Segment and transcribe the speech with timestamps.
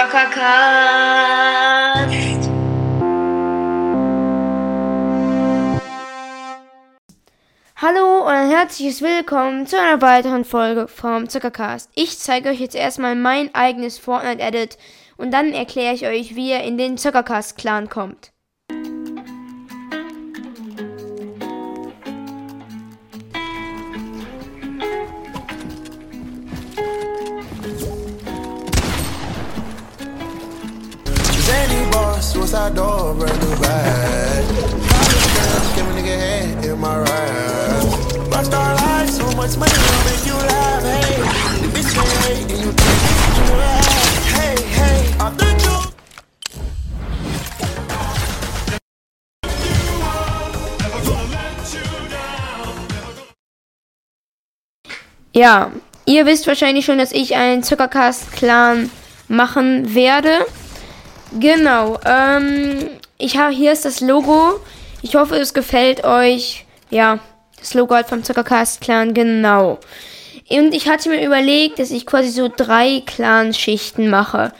[0.00, 0.40] Zockercast.
[7.76, 11.90] Hallo und ein herzliches Willkommen zu einer weiteren Folge vom Zuckercast.
[11.94, 14.78] Ich zeige euch jetzt erstmal mein eigenes Fortnite-Edit
[15.18, 18.32] und dann erkläre ich euch, wie ihr in den Zuckercast-Clan kommt.
[55.32, 55.70] Ja,
[56.06, 58.90] ihr wisst wahrscheinlich schon, dass ich einen Zuckercast-Clan
[59.28, 60.38] machen werde.
[61.38, 64.60] Genau, ähm, ich habe, hier ist das Logo.
[65.02, 66.64] Ich hoffe, es gefällt euch.
[66.90, 67.20] Ja,
[67.58, 69.78] das Logo halt vom Zuckercast-Clan, genau.
[70.50, 74.52] Und ich hatte mir überlegt, dass ich quasi so drei Clan-Schichten mache.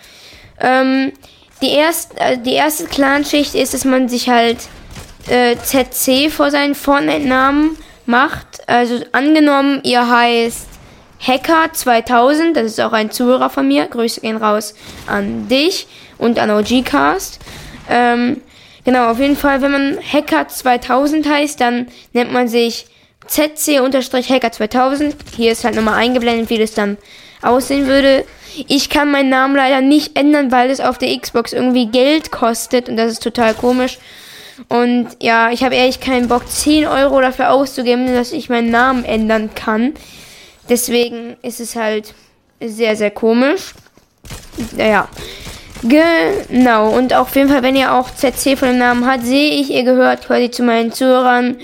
[0.61, 1.13] Ähm,
[1.63, 4.59] die, erst, äh, die erste Clan-Schicht ist, dass man sich halt
[5.29, 8.50] äh, ZC vor seinen Fortnite-Namen macht.
[8.71, 10.69] Also angenommen, ihr heißt
[11.19, 13.87] Hacker 2000, das ist auch ein Zuhörer von mir.
[13.87, 14.75] Grüße gehen raus
[15.09, 17.41] an dich und an OGcast.
[17.91, 18.41] Ähm,
[18.85, 22.87] genau, auf jeden Fall, wenn man Hacker 2000 heißt, dann nennt man sich
[23.27, 25.17] ZC-Hacker 2000.
[25.37, 26.97] Hier ist halt nochmal eingeblendet, wie das dann
[27.43, 28.25] aussehen würde.
[28.69, 32.89] Ich kann meinen Namen leider nicht ändern, weil es auf der Xbox irgendwie Geld kostet
[32.89, 33.99] und das ist total komisch.
[34.69, 39.05] Und ja, ich habe ehrlich keinen Bock, 10 Euro dafür auszugeben, dass ich meinen Namen
[39.05, 39.95] ändern kann.
[40.69, 42.15] Deswegen ist es halt
[42.61, 43.75] sehr, sehr komisch.
[44.77, 45.09] Naja.
[45.83, 46.91] Genau.
[46.91, 49.83] Und auf jeden Fall, wenn ihr auch ZC von dem Namen habt, sehe ich, ihr
[49.83, 51.57] gehört quasi zu meinen Zuhörern.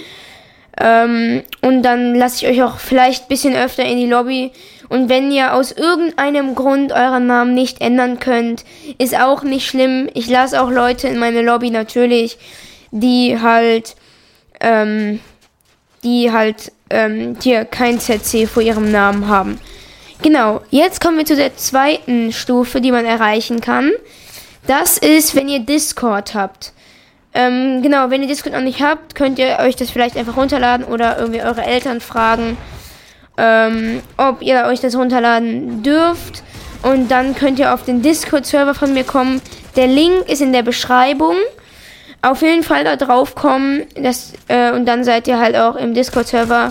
[0.79, 4.53] Ähm, und dann lasse ich euch auch vielleicht ein bisschen öfter in die Lobby.
[4.89, 8.65] Und wenn ihr aus irgendeinem Grund euren Namen nicht ändern könnt,
[8.99, 10.09] ist auch nicht schlimm.
[10.15, 12.39] Ich lasse auch Leute in meine Lobby natürlich,
[13.01, 13.97] die halt,
[14.61, 15.21] ähm,
[16.03, 19.59] die halt, ähm, hier kein ZC vor ihrem Namen haben.
[20.23, 23.93] Genau, jetzt kommen wir zu der zweiten Stufe, die man erreichen kann.
[24.67, 26.73] Das ist, wenn ihr Discord habt.
[27.35, 30.87] Ähm, genau, wenn ihr Discord noch nicht habt, könnt ihr euch das vielleicht einfach runterladen
[30.87, 32.57] oder irgendwie eure Eltern fragen,
[33.37, 36.43] ähm, ob ihr euch das runterladen dürft.
[36.83, 39.43] Und dann könnt ihr auf den Discord-Server von mir kommen.
[39.77, 41.37] Der Link ist in der Beschreibung.
[42.23, 43.87] Auf jeden Fall da drauf kommen.
[43.95, 46.71] Das, äh, und dann seid ihr halt auch im Discord-Server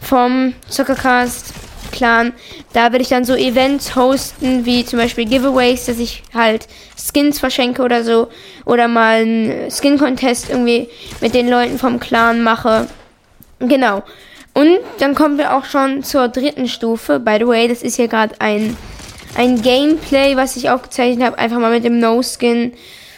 [0.00, 1.52] vom Zuckercast
[1.94, 2.32] Clan.
[2.72, 7.38] Da werde ich dann so Events hosten, wie zum Beispiel Giveaways, dass ich halt Skins
[7.38, 8.28] verschenke oder so.
[8.64, 10.88] Oder mal einen Skin-Contest irgendwie
[11.20, 12.88] mit den Leuten vom Clan mache.
[13.60, 14.02] Genau.
[14.52, 17.18] Und dann kommen wir auch schon zur dritten Stufe.
[17.18, 18.76] By the way, das ist hier gerade ein,
[19.36, 21.38] ein Gameplay, was ich aufgezeichnet habe.
[21.38, 22.72] Einfach mal mit dem No-Skin.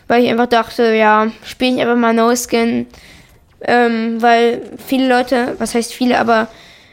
[0.08, 2.86] Weil ich einfach dachte, ja, spiele ich einfach mal No-Skin.
[3.62, 6.48] Ähm, weil viele Leute, was heißt viele, aber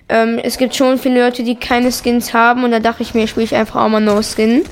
[0.10, 3.28] ähm, es gibt schon viele Leute, die keine Skins haben und da dachte ich mir,
[3.28, 4.64] spiele ich einfach auch mal No Skin.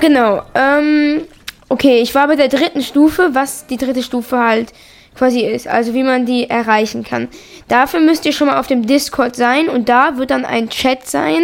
[0.00, 0.42] Genau.
[0.54, 1.22] Ähm,
[1.68, 4.72] okay, ich war bei der dritten Stufe, was die dritte Stufe halt
[5.16, 7.28] quasi ist, also wie man die erreichen kann.
[7.66, 11.06] Dafür müsst ihr schon mal auf dem Discord sein und da wird dann ein Chat
[11.06, 11.42] sein,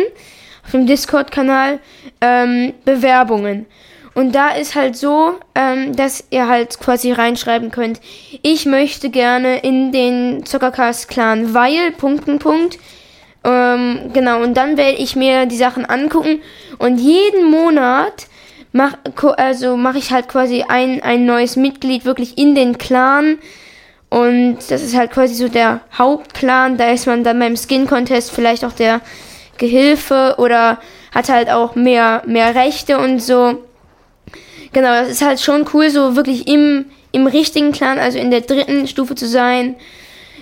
[0.64, 1.80] auf dem Discord-Kanal,
[2.20, 3.66] ähm, Bewerbungen.
[4.14, 8.00] Und da ist halt so, ähm, dass ihr halt quasi reinschreiben könnt,
[8.42, 12.78] ich möchte gerne in den Zuckercast-Clan, weil, Punkt, Punkt.
[13.42, 16.40] Ähm, genau, und dann werde ich mir die Sachen angucken
[16.78, 18.28] und jeden Monat
[18.74, 18.96] mach,
[19.36, 23.38] also mache ich halt quasi ein, ein neues Mitglied wirklich in den Clan.
[24.10, 26.76] Und das ist halt quasi so der Hauptclan.
[26.76, 29.00] Da ist man dann beim Skin Contest vielleicht auch der
[29.58, 30.78] Gehilfe oder
[31.12, 33.64] hat halt auch mehr, mehr Rechte und so.
[34.74, 38.40] Genau, das ist halt schon cool, so wirklich im, im richtigen Clan, also in der
[38.40, 39.76] dritten Stufe zu sein.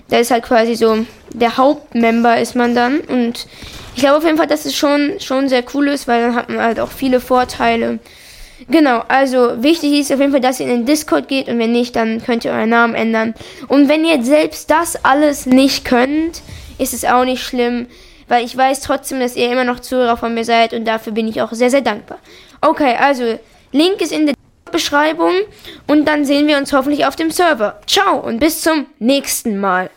[0.08, 3.00] Da ist halt quasi so, der Hauptmember ist man dann.
[3.00, 3.46] Und
[3.94, 6.49] ich glaube auf jeden Fall, dass es schon, schon sehr cool ist, weil dann hat
[6.49, 7.99] man halt auch viele Vorteile.
[8.70, 11.73] Genau, also wichtig ist auf jeden Fall, dass ihr in den Discord geht und wenn
[11.73, 13.34] nicht, dann könnt ihr euren Namen ändern.
[13.69, 16.40] Und wenn ihr selbst das alles nicht könnt,
[16.79, 17.87] ist es auch nicht schlimm,
[18.29, 21.29] weil ich weiß trotzdem, dass ihr immer noch Zuhörer von mir seid und dafür bin
[21.29, 22.19] ich auch sehr, sehr dankbar.
[22.62, 23.38] Okay, also
[23.73, 24.35] Link ist in der
[24.71, 25.33] Beschreibung
[25.87, 27.81] und dann sehen wir uns hoffentlich auf dem Server.
[27.87, 29.91] Ciao und bis zum nächsten Mal.